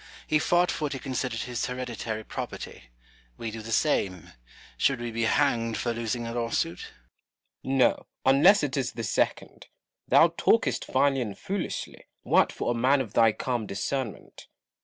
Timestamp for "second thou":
9.03-10.29